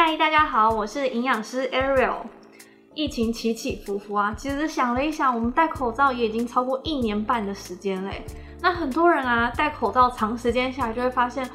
[0.00, 2.18] 嗨，大家好，我是营养师 Ariel。
[2.94, 8.24] 疫情起起伏伏啊，其实想了一想，我们戴口罩也已经超过一年半的时间嘞。
[8.60, 11.50] 那很多人啊，戴口罩长时间下来，就会发现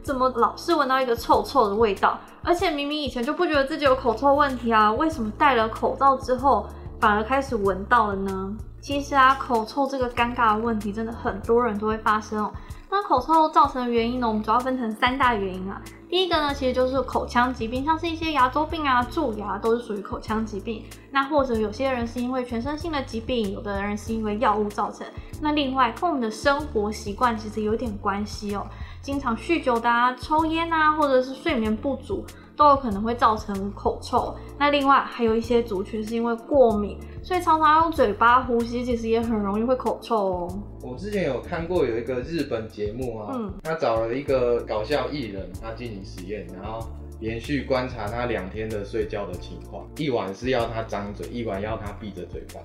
[0.00, 6.68] 怎么老是闻到一个臭臭的味道，而且明明以前就不觉得自己有口臭问题啊，为什么戴了口罩之后
[7.00, 8.56] 反而开始闻到了呢？
[8.80, 12.52] 其实啊，口臭这个尴尬的问题，真的很多人都会发生哦。
[12.90, 15.80] 那口臭造成的原因呢，我们主要分成三大原因啊。
[16.08, 20.82] 第一个呢，其实就是口腔疾病，像是一些牙周病啊、蛀牙，都是属于口腔疾病。
[21.10, 25.06] 那或者有些人是因为全身性的疾病，有的人是因为药物造成。
[25.42, 28.66] 那另外跟我们的生活习惯其实有点关系哦，
[29.02, 32.24] 经常酗酒的啊、抽烟啊，或者是睡眠不足。
[32.56, 34.34] 都有可能会造成口臭。
[34.58, 40.62] 那另外还有一些族群是因为过敏，所以常常用嘴巴呼吸，其实也很容易会口臭哦。
[40.82, 46.86] 我之前有看过有一个日本节目啊，嗯，他找了一个搞笑艺人，他进行实验，然后
[47.18, 52.60] 连续观察他两天的睡觉的情况，一晚是要他张嘴，一晚要他闭着嘴巴。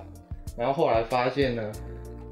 [0.55, 1.71] 然后后来发现呢，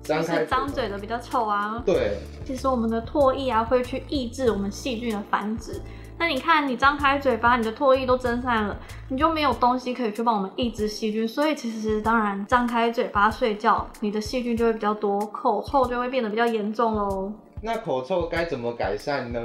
[0.04, 1.82] 张开张嘴的比较臭啊。
[1.84, 5.82] 对，其实我们的唾液啊会去抑制我们细菌的繁殖。
[6.20, 8.78] 那你看，你张开嘴巴，你的唾液都蒸散了，
[9.10, 11.28] 你就没有东西可以去帮我们抑制细菌。
[11.28, 17.34] 所以其实当然，张开嘴巴睡觉，你的细菌就会比较多，口臭就会变得比较严重喽。
[17.62, 19.40] 那口臭该怎么改善呢？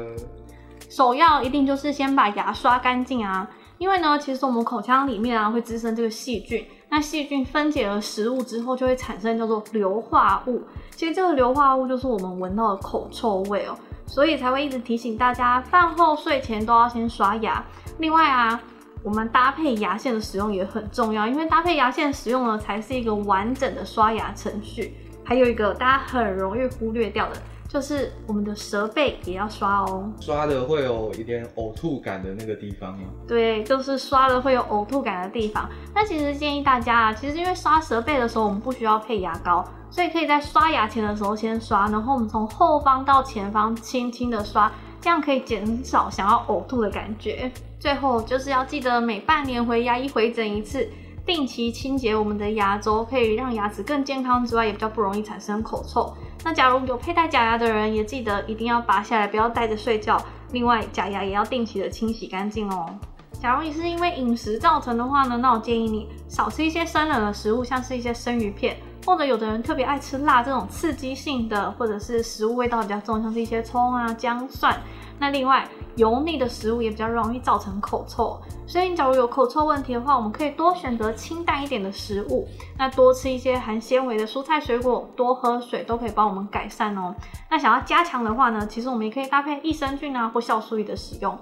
[0.88, 13.76] 首要一定就是先把牙刷干净啊，因为呢，其实我们口腔里面啊会滋生这个细菌，那细菌分解了食物之后就会产生叫做硫化物，其实这个硫化物就是我们闻到的口臭味哦。
[14.08, 17.62] 所以才会一直提醒大家，饭后、睡前都要先刷牙。
[17.98, 18.58] 另外啊，
[19.02, 24.94] 我们搭配牙线的使用也很重要，因为搭配牙线使用呢，才是一个完整的刷牙程序。
[25.24, 27.42] 还有一个大家很容易忽略掉的，
[27.76, 30.10] 就是我们的舌背也要刷哦。
[30.18, 33.04] 刷的会有一点呕吐感的那个地方吗？
[33.28, 35.68] 对，就是刷的会有呕吐感的地方。
[35.94, 39.62] 那其实建议大家啊，其实因为刷舌背的时候，我们不需要配牙膏。
[39.90, 47.52] 所以可以在刷牙前的时候先刷，然后我们从后方到前方轻轻的刷，这样可以减少想要呕吐的感觉。
[47.78, 50.88] 最后就是要记得每半年回牙医回诊一次，
[51.26, 56.14] 定期清洁我们的牙周，可以让牙齿更健康之外，也比较不容易产生口臭。
[56.44, 60.16] 那假如有佩戴假牙的人，也记得一定要拔下来，不要戴着睡觉。
[60.52, 62.86] 另外，假牙也要定期的清洗干净哦。
[63.42, 68.76] 假如你是因为饮食造成的话呢，那我建议你少吃一些生冷的食物，像是一些生鱼片。
[69.04, 74.76] 或者有的人特别爱吃辣这种刺激性的，或者是食物味道比较重，像是一些葱啊、姜、蒜。
[75.18, 75.64] 那另外
[75.96, 82.46] 油腻的食物也比较容易造成口臭，所以你假如有口臭问题的话，我们可以多选择清淡一点的食物，
[82.78, 87.14] 那多吃一些含纤维的蔬菜水果，多喝水都可以帮我们改善哦。
[87.50, 91.36] 那想要加强的话呢，其实我们也可以搭配益生菌啊或酵素液的使用。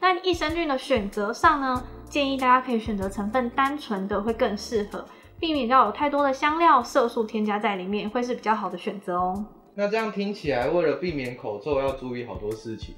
[0.00, 5.04] 那益生菌的选择上呢，建议大家可以选择成分单纯的会更适合。
[5.38, 9.44] 避免掉有太多的香料、色素添加在里面，会是比较好的选择哦。
[9.74, 12.94] 那这样听起来，为了避免口臭，要注意好多事情。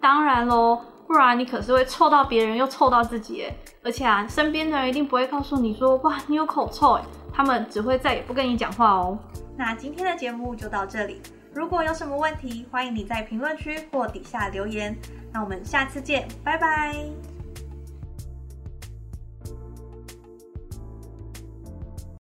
[0.00, 3.46] 当然喽，不然你可是会臭到别人，又臭到自己。
[3.82, 6.98] 而且啊，身边的人一定不会告诉你说，哇，你有口臭，
[7.32, 9.18] 他们只会再也不跟你讲话哦。
[9.56, 11.20] 那今天的节目就到这里，
[11.54, 14.96] 如果有什么问题，欢迎你在评论区或底下留言。
[15.32, 17.35] 那我们下次见，拜拜。